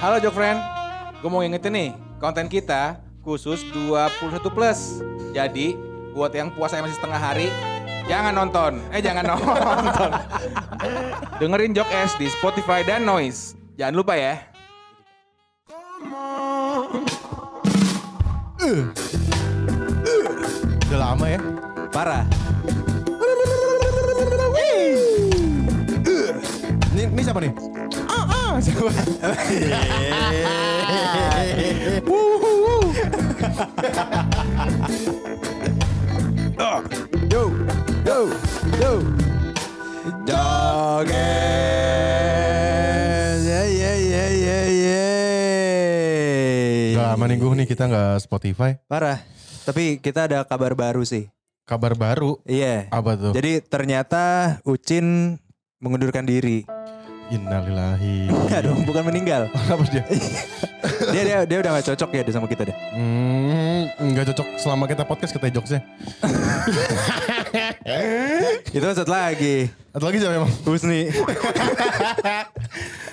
[0.00, 0.56] Halo Jok Friend,
[1.20, 5.04] gue mau ngingetin nih, konten kita khusus 21 plus.
[5.36, 5.76] Jadi,
[6.16, 7.52] buat yang puasa masih setengah hari,
[8.08, 8.80] jangan nonton.
[8.96, 10.10] Eh, jangan nonton.
[11.36, 13.52] Dengerin Jok S di Spotify dan Noise.
[13.76, 14.40] Jangan lupa ya.
[20.88, 21.40] Udah lama ya.
[21.92, 22.24] Parah.
[26.96, 27.69] Ini, ini siapa nih?
[28.60, 28.92] Siapa?
[37.32, 37.48] Yo,
[38.04, 38.18] yo,
[38.76, 38.92] yo.
[40.28, 41.16] Joget.
[43.40, 45.08] Ya, ya, ya, ya, ya.
[47.00, 48.76] Udah lama nih kita nggak Spotify.
[48.84, 49.24] Parah.
[49.64, 51.32] Tapi kita ada kabar baru sih.
[51.64, 52.36] Kabar baru.
[52.44, 52.92] Iya.
[52.92, 53.32] Apa tuh?
[53.32, 55.40] Jadi ternyata Ucin
[55.80, 56.68] mengundurkan diri.
[57.30, 58.26] Innalillahi.
[58.26, 59.46] Enggak dong, bukan meninggal.
[59.72, 60.02] Apa dia?
[61.00, 62.76] Dia dia dia udah gak cocok ya sama kita deh.
[62.92, 65.80] Hmm, nggak cocok selama kita podcast kita jokesnya.
[68.76, 69.68] Itu satu lagi.
[69.92, 70.52] Atau lagi siapa emang?
[70.64, 71.08] Husni.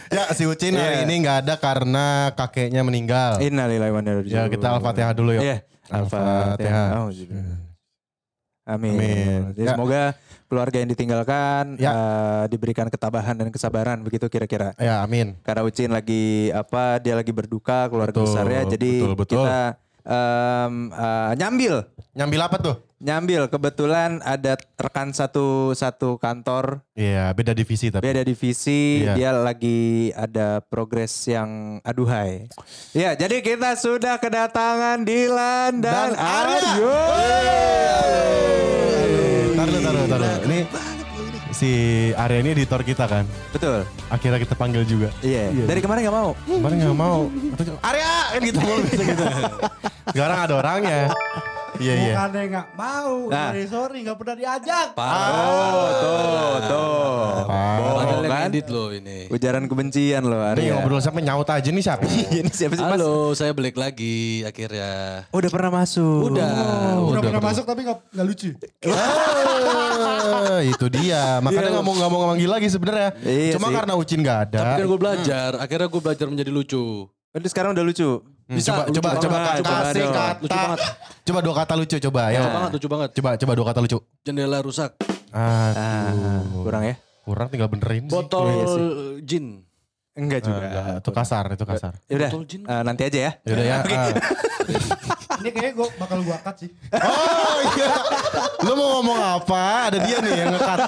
[0.08, 1.06] Ya si Ucin hari Iya.
[1.08, 3.44] ini nggak ada karena kakeknya meninggal.
[3.44, 5.44] Innalillahi wa inna ilaihi Ya kita al-fatihah dulu yuk.
[5.44, 5.58] Iya.
[5.88, 6.88] Al-Fatihah.
[7.04, 7.08] Oh,
[8.68, 9.00] Amin.
[9.00, 9.40] Amin.
[9.56, 9.72] Jadi Ya.
[9.74, 10.02] semoga
[10.48, 11.92] keluarga yang ditinggalkan Ya.
[11.92, 14.76] eh, diberikan ketabahan dan kesabaran begitu kira-kira.
[14.76, 15.40] Ya amin.
[15.42, 19.44] Karena Ucin lagi apa dia lagi berduka keluarga Betul, besarnya jadi betul, betul.
[19.48, 19.60] kita
[20.04, 21.74] em, eh, nyambil
[22.12, 22.76] Nyambil apa tuh?
[22.98, 28.02] Nyambil kebetulan ada rekan satu satu kantor Iya beda divisi tapi.
[28.02, 29.14] beda divisi Iya.
[29.14, 32.50] dia lagi ada progres yang aduhai.
[32.92, 36.18] Ya jadi kita sudah kedatangan Dilan dan, Dan.
[36.18, 36.98] Aryo.
[39.54, 40.34] Taruh, taruh, taruh.
[40.44, 40.60] Ini
[41.52, 41.72] si
[42.14, 43.26] Arya ini editor kita kan.
[43.50, 43.86] Betul.
[44.08, 45.14] Akhirnya kita panggil juga.
[45.22, 45.54] Iya.
[45.66, 46.32] Dari kemarin nggak mau.
[46.46, 47.20] Kemarin nggak mau.
[47.82, 49.26] Arya kan gitu mulu gitu.
[50.10, 51.02] Sekarang ada orangnya.
[51.78, 52.14] Iya iya.
[52.16, 53.46] Bukannya nggak mau, Nah.
[53.48, 54.88] sorry sorry nggak pernah diajak.
[54.94, 56.18] Oh, tuh,
[56.64, 57.30] tuh.
[57.44, 57.78] Parah.
[57.78, 58.48] Bohong kan?
[58.48, 59.20] edit loh ini.
[59.28, 60.72] Ujaran kebencian loh Ini Arya.
[60.76, 62.24] ngobrol sampai nyaut aja nih siapa sih?
[62.40, 62.98] Ini siapa sih Mas?
[62.98, 65.24] Halo, saya balik lagi akhirnya.
[65.30, 66.22] Oh, udah pernah masuk.
[66.28, 66.50] Udah,
[67.04, 67.42] Udah pernah pernah.
[67.46, 68.50] masuk tapi nggak nggak lucu.
[68.88, 71.24] Ah, itu dia.
[71.44, 73.10] Makanya nggak mau nggak mau manggil lagi sebenarnya.
[73.20, 73.76] Iya Cuma sih.
[73.76, 74.60] karena Ucin nggak ada.
[74.60, 76.86] Tapi kan gue belajar, akhirnya gue belajar menjadi lucu.
[77.30, 78.12] Berarti sekarang udah lucu.
[78.48, 80.08] Hmm, Bisa, coba lucu coba banget, coba lucu kasih banget.
[80.08, 80.40] kata.
[80.40, 80.80] Lucu banget.
[81.22, 82.40] Coba dua kata lucu coba ya.
[82.40, 83.10] Lucu banget, lucu banget.
[83.12, 83.98] Coba coba dua kata lucu.
[84.24, 84.92] Jendela rusak.
[85.30, 85.76] Ah,
[86.08, 86.64] Aduh.
[86.64, 86.96] kurang ya?
[87.22, 88.14] Kurang tinggal benerin sih.
[88.14, 88.88] Botol Iya sih.
[89.22, 89.46] jin.
[90.16, 90.64] Enggak juga.
[90.64, 91.94] enggak, itu kasar, itu kasar.
[92.08, 92.62] Yaudah, Botol jin.
[92.64, 93.32] eh, nanti aja ya.
[93.44, 93.78] Yaudah ya.
[93.84, 94.10] ah.
[95.38, 96.70] Ini kayaknya gue bakal gue cut sih.
[96.98, 97.94] Oh iya.
[98.66, 99.94] Lu mau ngomong apa?
[99.94, 100.80] Ada dia nih yang ngekat.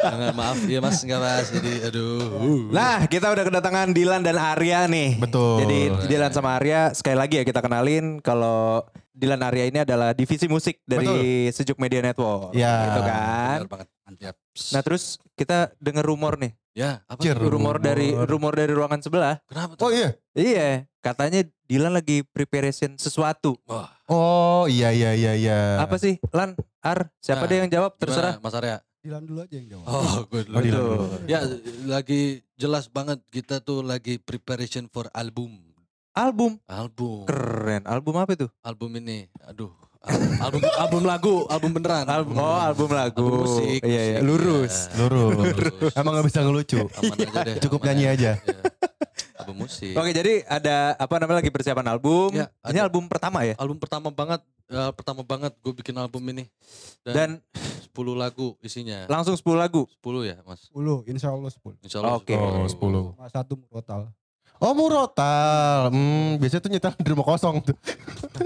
[0.00, 1.46] Enggak, maaf ya mas, enggak mas.
[1.52, 2.72] Jadi aduh.
[2.72, 5.20] Nah, kita udah kedatangan Dilan dan Arya nih.
[5.20, 5.64] Betul.
[5.64, 10.46] Jadi Dilan sama Arya sekali lagi ya kita kenalin kalau Dilan Arya ini adalah divisi
[10.46, 12.54] musik dari Sejuk Media Network.
[12.54, 12.74] Ya.
[12.86, 13.58] Gitu kan.
[14.06, 14.36] Mantap.
[14.74, 16.54] Nah, terus kita dengar rumor nih.
[16.70, 17.18] Ya, apa?
[17.18, 17.34] Cir.
[17.34, 17.76] Rumor, Rumor.
[17.82, 19.42] dari rumor dari ruangan sebelah.
[19.50, 19.90] Kenapa tuh?
[19.90, 20.14] Oh iya.
[20.38, 23.54] Iya, katanya Dilan lagi preparation sesuatu.
[23.66, 25.58] Wah, Oh iya iya iya iya.
[25.82, 26.18] Apa sih?
[26.34, 27.94] Lan, Ar, siapa Nah, deh yang jawab?
[27.98, 28.38] Terserah.
[28.42, 28.82] Mas Arya.
[29.00, 29.86] Dilan dulu aja yang jawab.
[29.86, 30.56] Oh, gue dulu.
[30.58, 31.06] Oh, Dilan dulu.
[31.30, 31.40] Ya,
[31.86, 35.69] lagi jelas banget kita tuh lagi preparation for album.
[36.20, 36.52] Album.
[36.68, 37.24] Album.
[37.24, 37.82] Keren.
[37.88, 38.46] Album apa itu?
[38.60, 39.24] Album ini.
[39.48, 39.72] Aduh.
[40.04, 42.04] al- Album album lagu, album beneran.
[42.04, 43.24] Album, oh, album lagu.
[43.24, 43.80] Album musik.
[43.80, 44.18] Iya, iya.
[44.20, 44.74] musik, Lurus.
[44.76, 44.96] ya.
[45.00, 45.32] Lurus.
[45.56, 45.92] Lurus.
[45.96, 46.80] Emang gak bisa ngelucu.
[46.84, 47.56] Aman aja deh.
[47.64, 48.30] Cukup aman nyanyi aja.
[48.36, 48.62] Iya.
[49.40, 49.96] Album musik.
[49.96, 52.36] Oke, jadi ada apa namanya lagi persiapan album.
[52.36, 52.92] Ya, Ini ada.
[52.92, 53.56] album pertama ya?
[53.56, 56.44] Album pertama banget, eh, pertama banget gue bikin album ini.
[57.00, 57.40] Dan
[57.90, 59.08] 10 lagu isinya.
[59.08, 59.88] langsung 10 lagu.
[60.00, 60.68] 10 ya, Mas.
[60.68, 61.80] 10, insya Allah 10.
[61.80, 62.20] Insya Allah.
[62.20, 62.36] Oke.
[62.36, 63.16] Oh, 10.
[63.16, 64.12] Cuma satu total.
[64.60, 65.88] Oh murotal.
[65.88, 67.72] Hmm, biasanya tuh nyetel di rumah kosong tuh.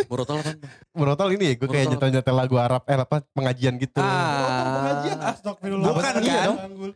[0.06, 0.50] Murotal apa?
[0.92, 1.90] Murotal ini ya, gue kayak Murotal.
[2.14, 3.98] nyetel-nyetel lagu Arab, eh apa, pengajian gitu.
[3.98, 4.78] Ah.
[4.78, 5.86] pengajian astagfirullah.
[5.90, 6.50] Bukan Iya kan?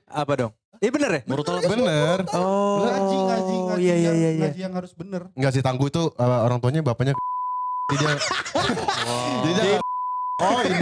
[0.07, 0.53] Apa dong?
[0.79, 1.21] Iya bener ya?
[1.27, 1.67] Murotal apa?
[1.67, 2.19] Bener.
[2.31, 3.83] Oh, Ngaji, ngaji, ngaji.
[3.83, 4.31] Iya, iya, yang- iya.
[4.31, 4.43] iya.
[4.47, 5.23] Ngaji yang harus bener.
[5.35, 7.15] Enggak sih, Tangguh itu uh, orang tuanya bapaknya
[7.89, 8.13] Jadi dia,
[9.41, 9.79] jadi dia
[10.39, 10.79] Oh ini.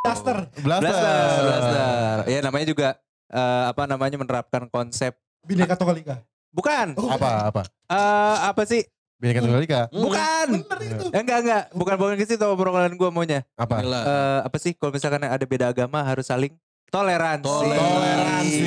[0.00, 0.36] Blaster.
[0.56, 0.94] Blaster,
[1.36, 2.16] Blaster.
[2.24, 2.88] Ya namanya juga
[3.28, 5.12] eh, apa namanya menerapkan konsep
[5.42, 6.16] Bineka Tunggal Ika.
[6.50, 7.62] Bukan Apa, apa?
[7.86, 8.82] eh apa sih
[9.14, 9.82] Bineka Tunggal Ika.
[9.90, 11.04] bukan Bener itu.
[11.10, 13.82] Eh, enggak enggak bukan bukan ke situ obrolan gue maunya Apa?
[13.82, 16.54] Eh, apa sih kalau misalkan ada beda agama harus saling
[16.88, 18.62] toleransi Toleransi.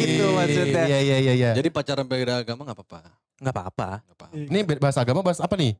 [0.00, 1.50] gitu maksudnya Iya, iya, iya, iya.
[1.52, 2.98] Jadi pacaran beda agama gak apa-apa.
[3.38, 3.88] nggak apa-apa.
[4.32, 5.74] Ini bahas agama, bahas apa nih?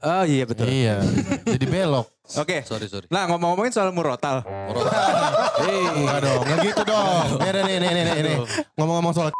[0.00, 1.00] oh iya betul Iya.
[1.44, 2.06] Jadi belok.
[2.26, 3.06] oke Sorry, sorry.
[3.08, 5.14] nah ngomong-ngomongin soal murotal Murotal.
[5.60, 5.82] Hei.
[5.94, 7.26] Enggak dong, enggak gitu dong.
[7.38, 8.36] Nih, nih, nih, nih, nih.
[8.74, 9.30] Ngomong-ngomong soal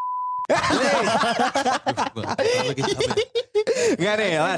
[3.95, 4.57] Enggak nih, Lan.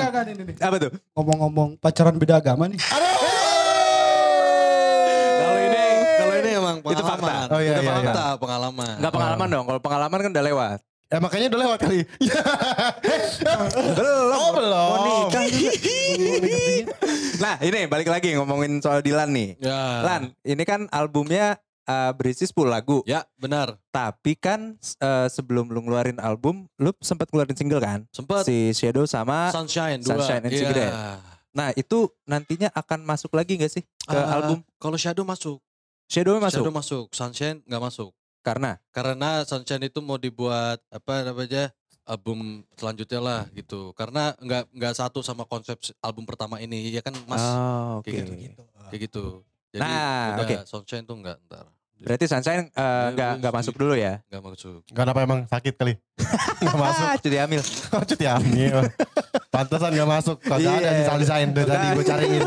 [0.58, 0.90] Apa tuh?
[1.14, 2.80] Ngomong-ngomong pacaran beda agama nih.
[5.36, 5.84] Kalau ini,
[6.18, 7.22] kalau ini emang Itu fakta.
[7.22, 7.46] pengalaman.
[7.54, 7.96] Oh, iya, itu iya, iya.
[8.02, 8.94] fakta, pengalaman.
[8.98, 9.64] Enggak pengalaman dong.
[9.66, 10.78] Kalau pengalaman kan udah lewat.
[11.06, 12.02] Eh makanya udah lewat kali.
[13.98, 14.34] Belum.
[14.34, 14.88] Oh belum.
[14.90, 15.70] Mau nikah juga.
[17.36, 19.60] Nah, ini balik lagi ngomongin soal Dilan nih.
[19.60, 20.00] Ya.
[20.00, 23.00] Lan, ini kan albumnya uh, berisi 10 lagu.
[23.02, 23.78] Ya, benar.
[23.88, 28.04] Tapi kan uh, sebelum lu ngeluarin album, lu sempat ngeluarin single kan?
[28.10, 30.18] Sempet Si Shadow sama Sunshine dua.
[30.18, 30.60] Sunshine and Iya.
[30.60, 30.94] Cigarette.
[31.50, 34.60] Nah, itu nantinya akan masuk lagi gak sih ke Ah, album?
[34.76, 35.56] Kalau Shadow masuk.
[36.04, 37.04] Shadow masuk Shadow masuk.
[37.10, 38.10] Sunshine nggak masuk.
[38.40, 41.74] karena Karena Sunshine itu mau dibuat apa namanya
[42.04, 43.90] album selanjutnya lah gitu.
[43.92, 48.06] Karena nggak nggak satu sama konsep album pertama ini ya kan Mas Oh, oke.
[48.06, 48.34] kayak gitu.
[48.38, 48.62] Gitu.
[48.86, 49.24] kayak gitu.
[49.72, 50.56] Jadi Nah, udah oke.
[50.62, 51.66] Sunshine tuh nggak ntar
[51.96, 54.20] Berarti Sunshine uh, Iya, nggak gue nggak masuk dulu ya?
[54.28, 54.80] nggak masuk.
[54.88, 55.94] Gak apa emang sakit kali.
[56.64, 57.04] gak masuk.
[57.04, 57.62] Ah, cuti hamil.
[57.90, 58.76] Oh cuti hamil.
[59.48, 60.36] Pantesan gak masuk.
[60.42, 60.90] Ada Iya.
[60.92, 62.42] di desain dari tadi gue cariin.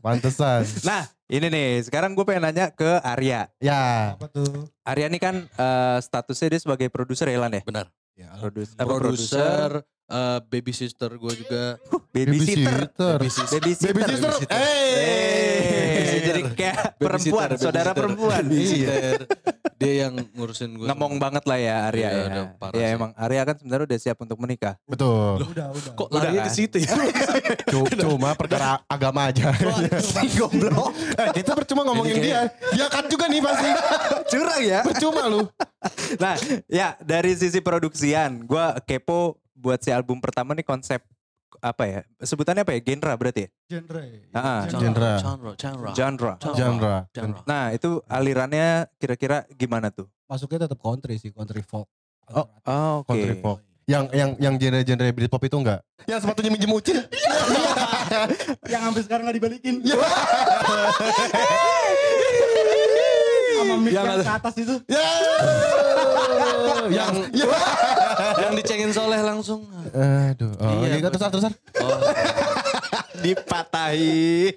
[0.00, 0.60] Pantesan.
[0.84, 3.48] Nah, ini nih, sekarang gue pengen nanya ke Arya.
[3.56, 4.16] Ya.
[4.16, 4.68] Apa tuh?
[4.80, 7.62] Arya ini kan eh, statusnya dia sebagai produser ya Lan ya?
[7.64, 7.88] Benar.
[8.14, 9.70] Ya, Produs apa, Produser,
[10.06, 11.64] eh, baby sister gue juga.
[12.12, 12.86] babysitter.
[12.94, 13.16] Babysitter.
[13.18, 13.58] Babysitter.
[13.58, 13.90] Baby sister.
[13.90, 14.54] Babysitter.
[14.54, 15.73] Eh,
[16.24, 17.98] jadi kayak perempuan, Babysitter, saudara babysitter.
[17.98, 18.42] perempuan.
[18.42, 19.18] Babysitter.
[19.74, 20.86] Dia yang ngurusin gue.
[20.86, 22.44] Ngomong banget lah ya Arya Iya, ya.
[22.70, 22.94] Ya sih.
[22.94, 24.74] emang Arya kan sebenarnya udah siap untuk menikah.
[24.84, 25.44] Betul.
[25.44, 25.92] Udah, udah.
[25.92, 26.46] Kok Udah lari kan?
[26.46, 26.94] ke situ ya?
[27.74, 29.50] Cu- Cuma perkara agama aja.
[30.38, 30.90] Goblok.
[31.14, 32.40] Eh, kita percuma ngomongin Jadi dia.
[32.72, 33.68] Dia kan juga nih pasti.
[34.30, 34.80] Curang ya.
[34.82, 35.42] Percuma lu.
[36.16, 36.34] Nah,
[36.64, 41.00] ya dari sisi produksian, gue kepo buat si album pertama nih konsep
[41.60, 42.00] apa ya?
[42.18, 42.80] Sebutannya apa ya?
[42.82, 43.50] Genre berarti ya?
[43.70, 44.04] Genre.
[44.34, 45.12] Ah, Genre.
[45.20, 45.52] Genre.
[45.58, 45.92] Genre.
[45.94, 46.32] Genre.
[46.54, 46.96] Genre.
[47.12, 47.40] Genre.
[47.46, 50.08] Nah, itu alirannya kira-kira gimana tuh?
[50.26, 51.86] Masuknya tetap country sih, country folk.
[52.32, 53.12] Oh, Oh, oke.
[53.12, 53.60] Country folk.
[53.84, 55.84] Yang yang yang genre-genre Britpop itu enggak?
[56.08, 57.04] Yang sepatunya minjem ucil.
[58.72, 59.74] Yang sampai sekarang gak dibalikin.
[63.54, 64.74] Sama mic Yang yang ke atas itu.
[64.88, 65.04] Ya.
[66.96, 67.46] yang ya.
[68.34, 69.66] Yang dicengin soleh langsung.
[69.92, 70.52] Aduh.
[70.58, 71.44] Oh, Iya, iya, terus terus.
[71.78, 71.98] Oh,
[73.24, 74.54] Dipatahin.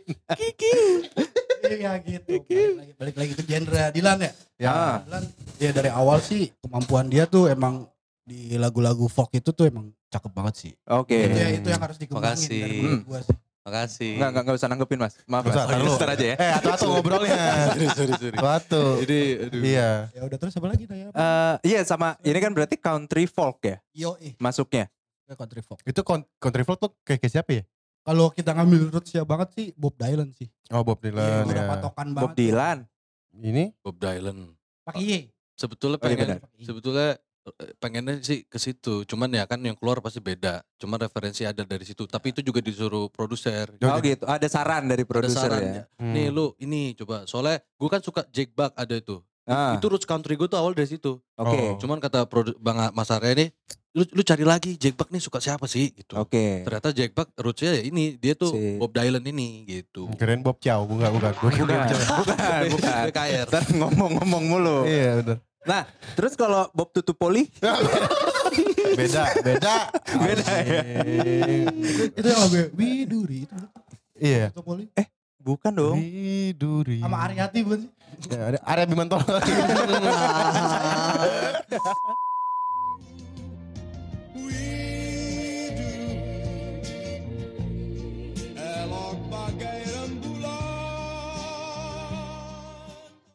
[1.68, 2.32] Iya gitu.
[2.48, 4.32] Balik lagi, balik lagi ke genre Dilan ya.
[4.58, 4.70] Ya.
[4.72, 4.96] Ah.
[5.04, 5.24] Dilan
[5.58, 7.90] ya dari awal sih kemampuan dia tuh emang
[8.24, 10.72] di lagu-lagu folk itu tuh emang cakep banget sih.
[10.88, 11.16] Oke.
[11.28, 12.62] Itu ya itu yang harus dikembangin Makasih.
[12.64, 13.38] dari gua sih.
[13.68, 14.16] Makasih.
[14.16, 15.14] Enggak, enggak, enggak usah nanggepin mas.
[15.28, 15.54] Maaf mas.
[15.54, 15.92] usah, lu.
[16.00, 16.36] Ntar aja ya.
[16.40, 17.36] Eh, atu-atu ngobrolnya.
[17.68, 18.38] sorry, sorry, sorry.
[18.40, 18.84] Atu.
[19.04, 19.62] Jadi, aduh.
[19.62, 19.90] Iya.
[20.16, 21.08] Ya udah terus apa lagi Naya?
[21.12, 24.88] Eh, iya sama, ini kan berarti country folk ya Yo eh masuknya.
[25.28, 25.84] country folk.
[25.84, 26.08] Itu
[26.40, 27.64] country folk tuh kayak, kayak siapa ya?
[28.08, 30.48] Kalau kita ngambil rootsnya banget sih Bob Dylan sih.
[30.72, 31.70] Oh, Bob Iya, Dylan udah ya.
[31.76, 32.38] patokan Bob banget.
[32.40, 32.78] Dylan.
[33.36, 34.56] Ini Bob Dylan.
[34.88, 35.12] Pakai Y.
[35.60, 37.10] Sebetulnya Oh, iya pengen, sebetulnya
[37.50, 39.04] eh, pengennya sih ke situ.
[39.04, 40.62] Cuman ya kan yang keluar pasti beda.
[40.76, 42.04] Cuman referensi ada dari situ.
[42.04, 43.72] Tapi itu juga disuruh produser.
[43.80, 44.24] Oh gitu.
[44.24, 45.74] Ada saran dari Ada produser saran ya.
[45.74, 45.84] ya.
[46.04, 47.24] Nih lu ini coba.
[47.24, 49.20] Soalnya gue kan suka Jack Buck ada itu.
[49.44, 51.24] Ah, Itu roots country gue tuh awal dari situ.
[51.34, 51.56] Oke.
[51.56, 51.76] Oh.
[51.78, 53.50] Cuman kata produ- Bang Mas Arya nih,
[53.94, 56.20] lu, lu cari lagi Jack Buck nih suka siapa sih gitu.
[56.20, 56.62] Oke.
[56.62, 60.12] Ternyata Jack Buck rootsnya ya ini, dia tuh Si- Bob Dylan ini gitu.
[60.14, 61.32] Keren Bob Chow, bukan bukan.
[61.34, 62.08] Gua kira Bukan, Bob Chow.
[62.20, 63.02] bukan, bukan.
[63.08, 63.48] BKR.
[63.48, 64.78] Ntar ngomong-ngomong mulu.
[64.84, 65.38] Iya, benar.
[65.68, 65.84] Nah,
[66.16, 67.52] terus kalau Bob Tutupoli?
[68.98, 69.92] Beda, beda.
[70.16, 70.82] Beda ya?
[72.18, 73.56] Itu yang lagu Widuri itu.
[74.18, 74.50] Iya.
[74.50, 74.90] Itu Poli.
[75.38, 76.00] Bukan dong.
[76.00, 77.04] Widuri.
[77.04, 77.92] Sama Aryati bukan sih?
[78.32, 79.28] Ya, ada Arya Bimantoro.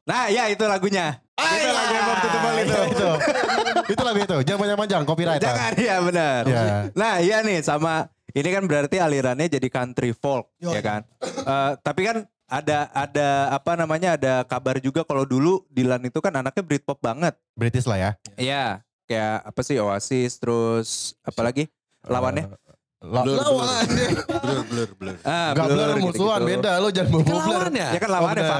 [0.03, 1.22] Nah, ya itu lagunya.
[1.55, 1.73] Itu iya.
[1.73, 2.81] lagunya Bob Tutupoli itu.
[2.89, 3.11] itu.
[3.93, 4.37] itu lagu itu.
[4.45, 5.43] Jangan panjang-panjang, copyright.
[5.43, 6.43] Jangan, ya benar.
[6.45, 6.63] Ya.
[6.93, 10.81] Nah, iya nih sama ini kan berarti alirannya jadi country folk, Yo, ya iya.
[10.81, 11.01] kan?
[11.23, 12.17] Eh, tapi kan
[12.47, 17.37] ada ada apa namanya ada kabar juga kalau dulu Dylan itu kan anaknya Britpop banget.
[17.53, 18.11] British lah ya.
[18.37, 18.65] Iya,
[19.05, 20.89] kayak apa sih Oasis terus
[21.21, 21.69] apalagi
[22.05, 22.49] lawannya?
[23.03, 23.83] La- Blur, lawan.
[24.47, 25.17] Blur, blur, blur.
[25.27, 27.43] Ah, Gak Blur, blur musuhan, beda lo jangan bawa Kan blur.
[27.51, 27.89] lawan ya?
[27.91, 28.59] Ya kan lawannya Oh, Pak.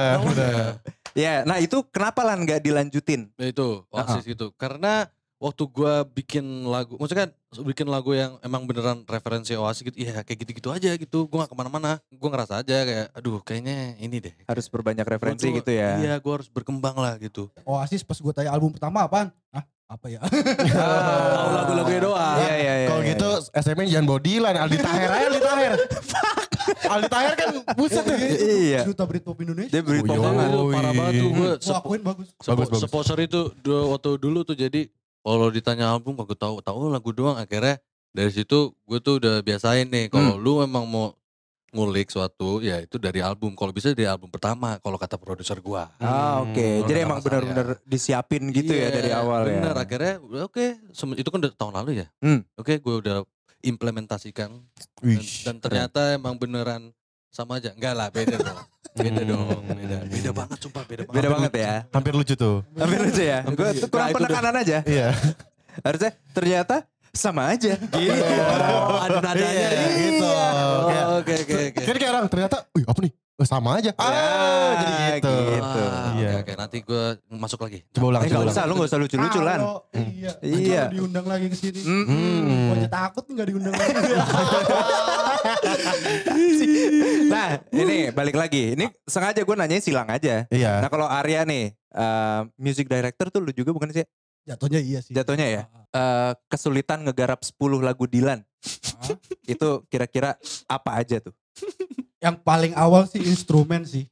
[1.13, 3.29] Ya, nah itu kenapa lah nggak dilanjutin?
[3.37, 4.49] Ya itu Oasis gitu.
[4.57, 5.05] Karena
[5.37, 7.31] waktu gua bikin lagu, maksudnya kan
[7.67, 11.29] bikin lagu yang emang beneran referensi Oasis gitu, iya kayak gitu-gitu aja gitu.
[11.29, 12.01] Gua gak ke mana-mana.
[12.17, 14.33] Gua ngerasa aja kayak, aduh kayaknya ini deh.
[14.49, 16.01] Harus berbanyak referensi Gua gitu ya.
[16.01, 17.53] Iya, gua harus berkembang lah gitu.
[17.61, 19.29] Oasis pas gue tanya album pertama apaan?
[19.53, 19.63] Hah?
[19.93, 20.19] Apa ya?
[20.25, 22.37] Tahu lagu-lagunya doang.
[22.41, 22.87] Iya, iya, iya.
[22.89, 23.11] Kalau iya.
[23.13, 23.29] gitu
[23.61, 25.73] SMA jangan bawa Dylan, Aldi Taher aja Aldi Taher.
[26.85, 28.17] Aldi Taher kan buset ya.
[28.17, 28.79] Iya.
[28.83, 29.69] Duta Britpop Indonesia.
[29.69, 30.21] Dia Britpop Yoi.
[30.21, 30.47] banget.
[30.47, 31.51] Itu parah banget tuh gue.
[31.53, 32.27] Gua akuin bagus.
[32.37, 32.81] Bagus, bagus.
[32.83, 34.81] Sponsor itu waktu dulu tuh jadi
[35.19, 39.85] kalau ditanya album aku tahu tahu lagu doang akhirnya dari situ gue tuh udah biasain
[39.85, 41.15] nih kalau lu memang mau
[41.71, 45.89] ngulik suatu ya itu dari album kalau bisa dari album pertama kalau kata produser gua
[45.97, 49.57] Ah oke, Hmm, jadi emang benar-benar disiapin gitu ya Iya, dari awal ya.
[49.57, 52.45] bener akhirnya udah oke Sem- itu kan udah tahun lalu ya Hmm.
[52.53, 53.25] oke gue udah
[53.63, 54.51] implementasikan
[55.41, 56.91] dan, ternyata emang beneran
[57.29, 58.59] sama aja enggak lah beda dong
[58.99, 59.29] beda Hmm.
[59.31, 61.73] dong beda beda banget sumpah beda banget Beda banget ya.
[61.89, 62.61] hampir lucu tuh.
[62.75, 63.39] Hampir lucu ya.
[63.41, 64.77] Gue tuh kurang Nah, penekanan aja.
[64.85, 65.07] Iya.
[65.81, 66.75] Harusnya ternyata
[67.09, 67.73] sama aja.
[67.73, 68.21] Gitu.
[68.85, 70.27] oh ada nadanya Iya, gitu.
[70.29, 72.52] Kayak- oke oke oke Kan kayak orang ternyata?
[73.43, 73.91] Oh, sama aja.
[73.93, 75.35] Ah, Ya, jadi gitu.
[75.51, 75.81] gitu.
[75.83, 76.29] Ah, Iya.
[76.31, 78.55] oke oke nanti gue masuk lagi Coba ulang, Eh coba gak ulang.
[78.55, 79.59] usah, lu gak usah lucu-lucu lan.
[79.59, 80.31] Kalau- Iya.
[80.39, 80.81] Iya.
[80.81, 81.79] Kalau diundang lagi ke sini.
[81.81, 82.05] Hmm.
[82.07, 82.87] Hmm.
[82.87, 83.93] Takut nih gak diundang lagi.
[87.25, 88.75] Nah ini balik lagi.
[88.75, 90.47] Ini sengaja gue nanya silang aja.
[90.47, 90.79] Iya.
[90.79, 94.05] Nah kalau Arya nih, eh, music director tuh lu juga bukan sih?
[94.43, 95.11] Jatuhnya iya sih.
[95.11, 95.63] Jatuhnya ya?
[95.89, 98.39] Eh, kesulitan ngegarap 10 lagu Dilan.
[99.45, 100.35] Itu kira-kira
[100.65, 101.35] apa aja tuh?
[102.23, 104.07] Yang paling awal sih instrumen sih.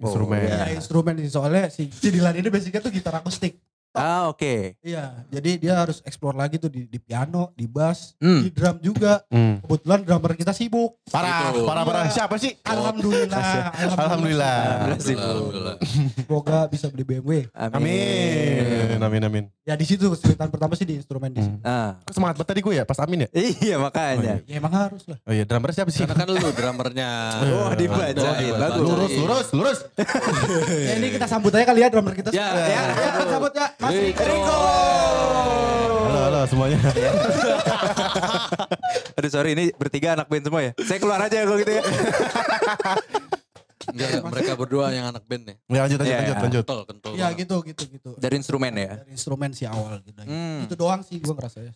[0.00, 0.40] Instrumen.
[0.40, 0.74] Oh, Iya iya.
[0.74, 1.28] instrumen sih.
[1.28, 3.60] Soalnya si, si Dilan ini basicnya tuh gitar akustik.
[3.92, 4.80] Ah oke.
[4.80, 5.28] Iya.
[5.28, 8.40] Jadi dia harus explore lagi tuh di, di piano, di bass, Hmm.
[8.40, 9.20] di drum juga.
[9.28, 9.60] Hmm.
[9.60, 10.96] Kebetulan drummer kita sibuk.
[11.06, 11.68] Parah, Itu.
[11.68, 12.02] parah, parah.
[12.08, 12.12] Iya.
[12.14, 12.56] Siapa sih?
[12.62, 13.68] Alhamdulillah.
[13.70, 14.56] Alhamdulillah.
[14.80, 15.20] Alhamdulillah.
[15.20, 15.76] Alhamdulillah.
[16.18, 17.52] Semoga bisa beli BMW.
[17.52, 18.96] Amin.
[18.98, 19.44] Amin, amin.
[19.62, 21.60] Ya di situ kesulitan pertama sih di instrumen di situ.
[21.62, 22.00] Ah.
[22.10, 23.28] Semangat banget tadi gue ya, pas amin ya?
[23.62, 24.40] Iya makanya.
[24.42, 25.20] Ya emang harus lah.
[25.22, 26.02] Oh iya, drummer siapa sih?
[26.02, 27.10] karena kan lu drummernya
[27.52, 28.10] Oh, dibaca.
[28.10, 28.80] Oh, Bagus.
[28.82, 29.78] Lurus, lurus, lurus.
[30.88, 32.32] Ya, ini kita sambut aja kali ya drummer kita.
[32.32, 32.82] Ya, ya, ya.
[32.90, 33.66] ya, kita sambut ya.
[33.82, 34.22] Mas Rico.
[34.22, 34.58] Rico.
[36.06, 36.78] Halo, halo semuanya.
[39.18, 40.72] Aduh sorry ini bertiga anak band semua ya.
[40.78, 41.82] Saya keluar aja kalau gitu ya.
[43.82, 46.18] Enggak, enggak, mereka berdua yang anak band nih Ya, lanjut, lanjut, Iya.
[46.22, 46.64] lanjut, lanjut.
[46.64, 48.10] kentol kentol Ya gitu gitu gitu.
[48.14, 49.02] Dari instrumen ya.
[49.02, 50.22] Dari instrumen sih awal gitu.
[50.22, 50.70] Hmm.
[50.70, 51.72] Itu doang sih gue ngerasa ya.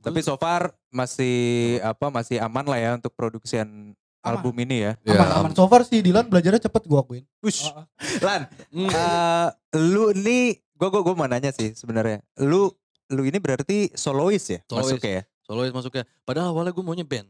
[0.00, 1.36] Tapi so far masih
[1.84, 3.92] apa masih aman lah ya untuk produksian
[4.24, 4.92] album ini ya.
[5.04, 5.50] Ya, Aman, aman.
[5.52, 7.24] So far sih Dilan belajarnya cepet gue akuin.
[7.44, 7.68] Wush.
[7.68, 7.86] Ah, ah.
[8.24, 8.40] Lan,
[8.72, 12.24] eh, lu nih gua gua gua mau nanya sih sebenarnya.
[12.40, 12.72] Lu
[13.08, 14.64] lu ini berarti solois ya?
[14.64, 14.96] Solois.
[14.96, 15.22] Masuk ya?
[15.42, 17.26] solois masuknya padahal awalnya gue maunya band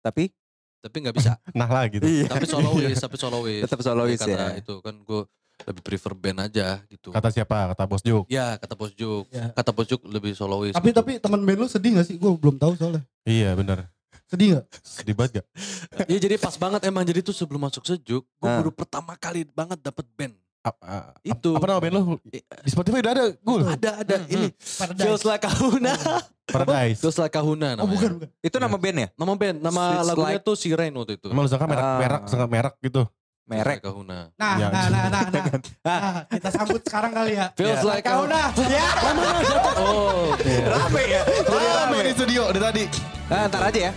[0.00, 0.28] Tapi
[0.78, 2.04] tapi nggak bisa Nah lah gitu.
[2.04, 2.28] iya.
[2.28, 4.46] tapi solois tapi solois Tetap solois kata ya.
[4.56, 5.24] itu kan gue
[5.60, 7.72] lebih prefer band aja gitu Kata siapa?
[7.72, 8.28] Kata Bos Juk.
[8.28, 9.48] ya kata bos Juk Ya.
[9.50, 11.00] kata bos Juk lebih solois Tapi gitu.
[11.00, 12.16] tapi teman band lu sedih gak sih?
[12.16, 13.08] Gue belum tahu soalnya.
[13.24, 13.88] Iya benar.
[14.24, 14.64] Sedih gak?
[14.78, 15.46] Sedih banget gak?
[16.06, 18.60] Iya jadi pas banget emang jadi tuh sebelum masuk sejuk gue Ah.
[18.60, 21.56] baru pertama kali banget dapet band A- Itu.
[21.56, 22.00] Apa nama band lu?
[22.28, 23.24] Eh, Di Spotify udah ada.
[23.34, 23.64] Gul.
[23.64, 25.00] ada ada Hmm, ini Paradise.
[25.00, 25.94] Feels Like Kahuna
[26.44, 26.98] Paradise.
[27.00, 28.28] Feels Like Kahuna namanya Oh bukan bukan.
[28.40, 29.08] itu nama band ya?
[29.14, 31.96] nama band nama lagunya Like- tuh Siren waktu itu lu sangka merek, Ah.
[31.96, 33.02] merek, sangka merek gitu.
[33.46, 33.76] Merek.
[33.76, 35.42] Like Kahuna Nah, Ya, nah, nah, nah, nah,
[35.88, 36.00] nah.
[36.28, 37.46] Kita sambut sekarang kali ya.
[37.52, 38.48] Feels Like Kau Kahuna nah.
[38.68, 38.86] Ya.
[39.80, 41.22] oh Rame ya?
[41.48, 42.84] Rame di studio dari tadi.
[43.30, 43.92] Nah, ntar aja ya.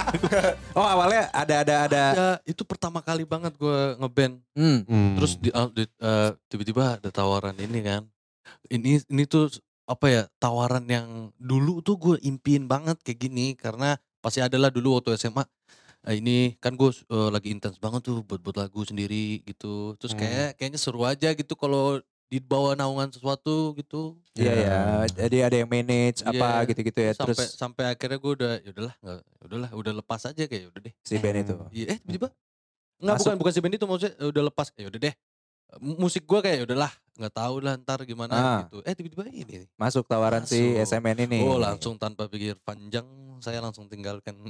[0.78, 2.04] oh awalnya ada ada ada.
[2.10, 4.80] ya itu pertama kali banget gue ngeband Hmm.
[4.82, 5.12] Hmm.
[5.14, 8.02] terus di, ah, di- eh, tiba-tiba ada tawaran ini kan
[8.68, 9.52] ini ini tuh
[9.84, 14.96] apa ya tawaran yang dulu tuh gue impiin banget kayak gini karena pasti adalah dulu
[14.96, 15.44] waktu SMA
[16.02, 16.90] eh, ini kan gue
[17.28, 20.20] lagi intens banget tuh buat buat lagu sendiri gitu terus Hmm.
[20.22, 22.00] kayak kayaknya seru aja gitu kalau
[22.32, 24.80] di bawah naungan sesuatu gitu Iya ya.
[25.06, 26.64] Jadi ada yang manage apa Iya.
[26.64, 27.12] gitu-gitu ya.
[27.12, 30.64] sampai Terus sampai akhirnya gue udah ya udahlah nggak ya udahlah udah lepas aja kayak
[30.66, 31.54] udah deh si band itu.
[31.70, 32.28] Iya, eh tiba-tiba
[32.96, 33.26] Enggak Masuk.
[33.26, 35.14] bukan bukan si band itu maksudnya eh, udah lepas ya udah deh.
[35.74, 38.58] Musik gua kayak ya udahlah nggak tahu lah ntar gimana Ah.
[38.62, 38.80] gitu.
[38.82, 39.68] Eh tiba-tiba ini.
[39.74, 40.88] Masuk tawaran si Masuk.
[40.90, 41.40] SMN ini.
[41.42, 43.04] Oh langsung tanpa pikir panjang
[43.38, 44.32] saya langsung tinggalkan.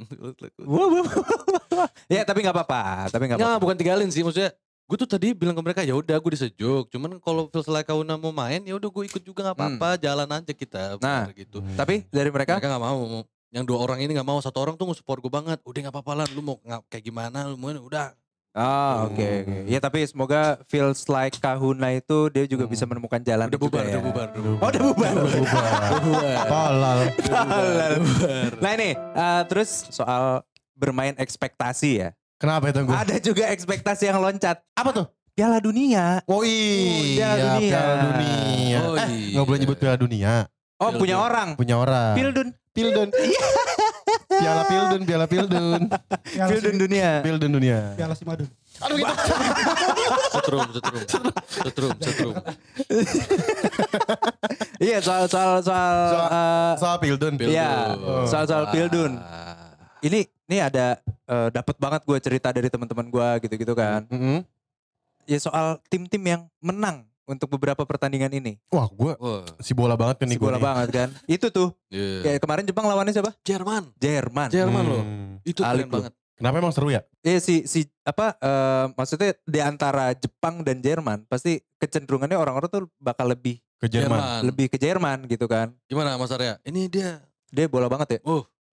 [2.06, 3.08] Ya tapi nggak apa-apa.
[3.08, 3.62] Tapi nggak Nggak apa-apa.
[3.64, 4.52] bukan tinggalin sih maksudnya.
[4.92, 6.92] Gue tuh tadi bilang ke mereka ya udah gue disejuk.
[6.92, 9.96] Cuman kalau Feels Like Kauna mau main ya udah gue ikut juga nggak apa-apa.
[9.96, 11.00] Jalan aja kita.
[11.00, 11.00] Hmm.
[11.00, 11.64] Nah, gitu.
[11.72, 13.24] Tapi dari mereka, Mereka nggak mau.
[13.48, 14.36] Yang dua orang ini nggak mau.
[14.44, 15.64] Satu orang tuh nge-support gue banget.
[15.64, 16.26] Udah nggak apa-apa lah.
[16.36, 17.48] Lu mau ngap kayak gimana?
[17.48, 18.12] Lu mau udah.
[18.52, 19.58] Oh oke oke.
[19.64, 23.84] Ya tapi semoga feels like Kahuna itu dia juga bisa menemukan jalan Udah juga bubar,
[23.88, 23.96] ya.
[23.96, 24.60] udah bubar, udah bubar.
[24.60, 25.14] Oh udah bubar.
[25.24, 26.36] Bubar.
[26.52, 27.00] Tolol.
[27.32, 27.92] Halal.
[28.60, 30.44] nah ini eh, terus soal
[30.76, 32.12] bermain ekspektasi ya.
[32.42, 32.90] Kenapa itu gue?
[32.92, 34.58] Ada juga ekspektasi yang loncat.
[34.74, 35.06] Apa tuh?
[35.32, 36.20] Piala Dunia.
[36.26, 37.70] Oh iya, Piala Dunia.
[37.70, 38.78] Piala Dunia.
[38.82, 39.32] Oh, eh, iya.
[39.32, 40.32] nggak boleh nyebut Piala Dunia.
[40.76, 41.00] Oh Pildun.
[41.00, 41.48] punya orang.
[41.54, 42.12] Punya orang.
[42.12, 42.48] Pildun.
[42.74, 43.08] Pildun.
[44.42, 45.80] Piala Pildun, Piala Pildun.
[46.26, 47.10] Piala Pildun dunia.
[47.22, 47.78] Pildun dunia.
[47.94, 48.48] Piala si Madun.
[48.82, 49.12] Aduh gitu.
[50.34, 51.02] Setrum, setrum,
[51.54, 52.34] setrum, setrum.
[54.82, 55.96] Iya soal soal soal.
[56.10, 57.32] Soal- eh, Soal Pildun.
[57.38, 58.26] Iya, Oh.
[58.26, 58.72] soal-soal Wah.
[58.74, 59.12] Pildun.
[60.02, 64.04] ini ini ada eh, dapat banget gue cerita dari teman-teman gue gitu-gitu kan.
[64.06, 64.42] Mm-mm.
[65.24, 68.58] Ya soal tim-tim yang menang untuk beberapa pertandingan ini.
[68.68, 70.64] Wah gue Wah, si bola banget kan nih Si bola nih.
[70.64, 71.08] banget kan.
[71.24, 71.70] Itu tuh.
[71.88, 72.20] iya.
[72.24, 73.30] Kayak kemarin Jepang lawannya siapa?
[73.40, 73.94] Jerman.
[73.96, 74.48] Jerman.
[74.48, 75.02] Jerman loh.
[75.02, 75.34] Hmm.
[75.42, 75.94] Itu Alik keren loh.
[76.00, 76.12] banget.
[76.32, 77.06] Kenapa emang seru ya?
[77.20, 82.90] Iya si si apa eh, maksudnya di antara Jepang dan Jerman pasti kecenderungannya orang-orang tuh
[82.98, 84.42] bakal lebih Ke Jerman.
[84.42, 85.70] lebih ke Jerman gitu kan.
[85.86, 86.58] Gimana Mas Arya?
[86.62, 87.22] Ini dia.
[87.48, 88.20] Dia bola banget ya.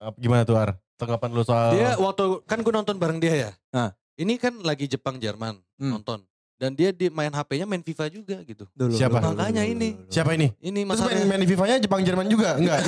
[0.00, 0.74] Apa- Gimana tuh Ar?
[1.00, 3.50] Tanggapan lu soal Dia waktu kan gue nonton bareng dia ya.
[3.72, 3.90] Ah.
[4.14, 5.96] Ini kan lagi Jepang Jerman Hmm.
[5.96, 6.20] nonton.
[6.60, 8.68] Dan dia di main HP-nya main FIFA juga gitu.
[8.76, 9.16] Dulu, Siapa?
[9.16, 9.96] Makanya ini.
[10.12, 10.52] siapa ini?
[10.60, 12.52] Ini Mas Terus main, main FIFA-nya Jepang Jerman juga?
[12.60, 12.84] Enggak.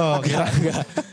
[0.00, 0.48] Oh, kira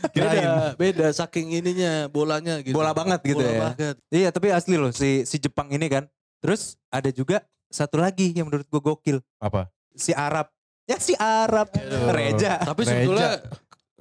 [0.08, 0.48] kirain.
[0.48, 2.72] Beda, beda saking ininya bolanya gitu.
[2.72, 3.60] Bola banget gitu Bola ya.
[3.68, 3.94] banget.
[4.08, 6.08] Iya tapi asli loh si si Jepang ini kan.
[6.40, 9.18] Terus ada juga satu lagi yang menurut gue gokil.
[9.36, 9.68] Apa?
[9.92, 10.48] Si Arab.
[10.82, 11.68] Ya si Arab.
[12.10, 12.64] Reja.
[12.64, 13.44] Tapi Reja.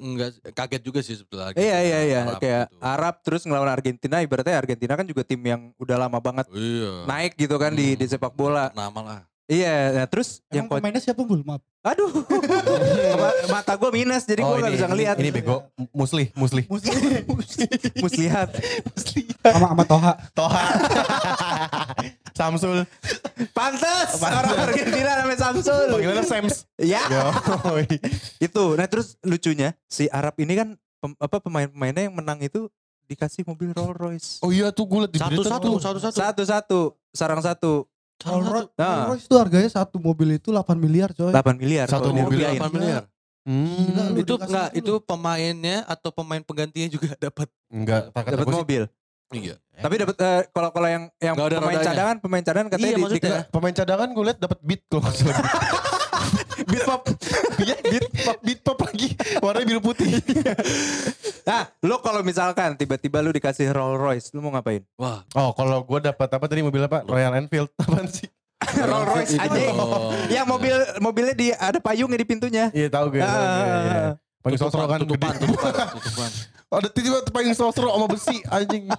[0.01, 1.53] Enggak kaget juga sih sebetulnya.
[1.53, 2.81] Iya iya iya Arab kayak gitu.
[2.81, 7.05] Arab terus ngelawan Argentina ibaratnya Argentina kan juga tim yang udah lama banget Iya.
[7.05, 7.99] naik gitu kan di Hmm.
[8.01, 8.67] di sepak bola.
[8.71, 9.21] Nama lah.
[9.45, 11.43] Iya, nah terus yang Emang ko- pemainnya siapa Bul?
[11.43, 11.59] Maaf.
[11.81, 12.07] aduh.
[13.19, 15.15] Ma- mata gue minus jadi gue Oh, gak ini, bisa ngelihat.
[15.17, 15.67] Ini bego.
[15.91, 16.63] Musli, musli.
[18.03, 18.47] Muslihat.
[19.43, 20.13] Sama sama Toha.
[20.31, 20.63] Toha.
[22.41, 22.77] Samsul.
[23.51, 24.33] Pantes Pantes.
[24.41, 25.85] orang Argentina namanya Samsul.
[25.87, 26.55] Panggilannya Sams.
[26.75, 27.01] Ya.
[28.39, 28.73] Itu.
[28.73, 32.65] Nah terus lucunya si Arab ini kan pem- apa pemain-pemainnya yang menang itu
[33.05, 34.29] dikasih mobil Rolls Royce.
[34.39, 35.77] Oh iya tuh gue liat di berita Satu-satu, tuh.
[35.79, 36.17] satu-satu.
[36.17, 36.79] Satu-satu,
[37.11, 37.85] sarang satu.
[38.21, 38.87] Rolls Royce- Nah.
[38.87, 41.29] Rolls Royce itu harganya satu mobil itu 8 miliar coy.
[41.29, 41.85] 8 miliar.
[41.85, 42.61] Satu mobil dirupiahin.
[42.61, 43.03] 8 miliar.
[43.41, 43.65] Hmm.
[43.65, 44.03] Gila.
[44.15, 47.49] Itu enggak, itu pemainnya atau pemain penggantinya juga dapat.
[47.67, 48.83] Enggak, Dapat mobil.
[49.31, 49.55] Iya.
[49.73, 51.87] Tapi dapat eh, kalau kalau yang yang ada pemain rodanya.
[51.87, 53.17] cadangan, pemain cadangan katanya Iya, di, maksudnya.
[53.17, 55.01] di- Enggak, pemain cadangan gue liat dapat beat kalau
[56.69, 57.01] beat pop.
[57.57, 59.07] Iya, beat pop, beat pop lagi.
[59.39, 60.09] Warnanya biru putih.
[61.41, 64.85] Nah, lo kalau misalkan tiba-tiba lu dikasih Rolls Royce, lu mau ngapain?
[64.93, 67.01] Wah, Oh, kalau gue dapat apa tadi mobil apa?
[67.01, 67.65] Royal Enfield.
[67.81, 68.29] Apaan sih?
[68.77, 69.49] Rolls Royce aja.
[69.49, 70.13] dong.
[70.29, 72.69] Yang mobil mobilnya di ada payungnya di pintunya.
[72.69, 73.21] Iya tahu gue.
[73.21, 75.45] Ah, Paling sosro kan tutupan, gede.
[75.47, 76.29] tutupan, tutupan.
[76.71, 78.89] Ada tiba paling sosro sama besi anjing.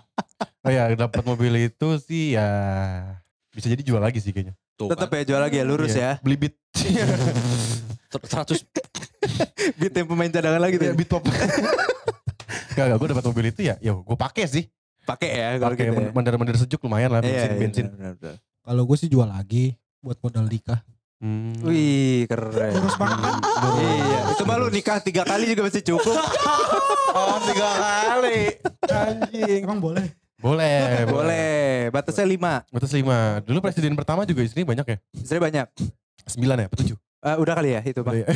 [0.63, 2.47] Oh ya dapat mobil itu sih ya
[3.51, 4.55] bisa jadi jual lagi sih kayaknya.
[4.75, 5.19] Tuh Tetap kan.
[5.19, 6.13] ya jual lagi ya lurus Iya, ya.
[6.21, 6.55] Beli beat.
[8.13, 8.61] Ter- 100
[9.79, 10.97] Beat yang pemain cadangan lagi Iya tuh.
[10.97, 11.23] beat pop.
[12.73, 14.65] Gak, gak, gue dapat mobil itu ya, ya gue pakai sih.
[15.03, 15.99] Pakai ya kalau Pakai gitu.
[15.99, 16.11] ya.
[16.13, 17.87] mandar-mandar sejuk lumayan lah bensin, Iya, iya, bensin.
[17.91, 18.37] benar, benar.
[18.39, 20.81] Kalau gue sih jual lagi buat modal nikah.
[21.23, 21.55] Hmm.
[21.63, 22.75] Wih keren.
[22.75, 23.35] Lurus banget?
[23.79, 26.19] Iya, itu malu nikah tiga kali juga masih cukup.
[27.15, 28.59] Oh tiga kali.
[28.91, 29.63] Anjing.
[29.63, 30.03] Emang boleh?
[30.43, 32.67] Boleh, Boleh, batasnya lima.
[32.75, 33.39] Batas lima.
[33.47, 34.99] Dulu presiden pertama juga istri banyak ya?
[35.15, 35.71] Istri banyak.
[36.27, 36.67] Sembilan ya?
[36.67, 36.99] Apa tujuh?
[37.23, 38.15] Eh, udah kali ya itu bang.
[38.19, 38.27] Iya.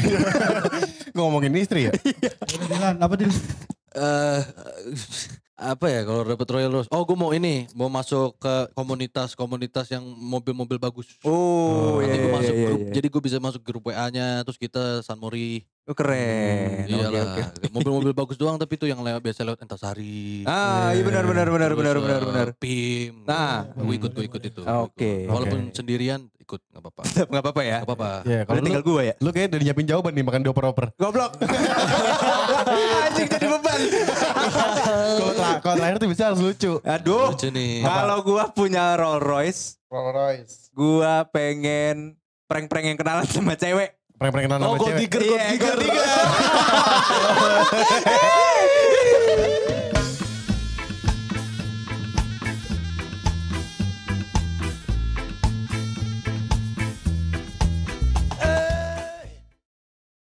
[1.19, 1.93] Ngomongin istri ya?
[2.71, 3.35] Dilan, apa Dil?
[3.97, 4.41] eh
[5.57, 6.89] apa ya kalau dapat Royal Rose?
[6.93, 11.17] Oh, gue mau ini, mau masuk ke komunitas-komunitas yang mobil-mobil bagus.
[11.25, 12.93] Oh, Nanti iya, gue iya, masuk iya, grup, iya.
[12.93, 15.65] jadi gue bisa masuk grup WA-nya, terus kita San Mori.
[15.89, 16.85] Oh, keren.
[16.85, 20.45] Oke, Iyalah, mobil-mobil bagus doang, tapi itu yang lewat biasa lewat Entasari.
[20.45, 22.49] Ah, iya benar benar benar Terus, benar benar eh, benar.
[22.61, 23.15] Pim.
[23.25, 23.65] Nah.
[23.73, 24.61] gue ikut, gue ikut itu.
[24.61, 25.25] Oke.
[25.25, 25.33] Ikut.
[25.33, 25.73] Walaupun Oke.
[25.73, 27.03] sendirian ikut, nggak apa-apa.
[27.33, 27.77] Enggak apa-apa ya.
[27.83, 28.11] Nggak apa-apa.
[28.23, 29.15] Iya, Kalau tinggal gua ya.
[29.19, 30.87] lu kayaknya udah nyiapin jawaban nih makan dioper-oper.
[30.95, 31.33] Goblok.
[33.11, 33.66] Anjing jadi beban.
[33.77, 36.73] Kalau tra- kalau terakhir tuh bisa harus lucu.
[36.81, 37.31] Aduh.
[37.31, 37.81] Lucu nih.
[37.81, 40.55] Kalau gua punya Rolls Royce, Rolls Royce.
[40.71, 43.95] gua pengen prank-prank yang kenalan sama cewek.
[44.17, 45.01] Prank-prank kenalan Oh, sama cewek.
[45.03, 45.67] digger, Iya, gold digger.
[45.67, 46.05] gold digger.